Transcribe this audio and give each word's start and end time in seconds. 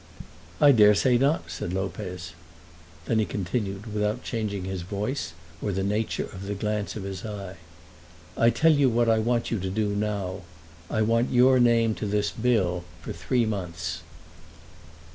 "I 0.59 0.71
dare 0.71 0.95
say 0.95 1.19
not," 1.19 1.51
said 1.51 1.73
Lopez. 1.73 2.31
Then 3.05 3.19
he 3.19 3.25
continued 3.27 3.93
without 3.93 4.23
changing 4.23 4.65
his 4.65 4.81
voice 4.81 5.33
or 5.61 5.71
the 5.71 5.83
nature 5.83 6.23
of 6.23 6.47
the 6.47 6.55
glance 6.55 6.95
of 6.95 7.03
his 7.03 7.23
eye, 7.23 7.57
"I'll 8.35 8.49
tell 8.49 8.71
you 8.73 8.89
what 8.89 9.07
I 9.07 9.19
want 9.19 9.51
you 9.51 9.59
to 9.59 9.69
do 9.69 9.89
now. 9.89 10.41
I 10.89 11.03
want 11.03 11.29
your 11.29 11.59
name 11.59 11.93
to 12.01 12.07
this 12.07 12.31
bill 12.31 12.83
for 12.99 13.13
three 13.13 13.45
months." 13.45 14.01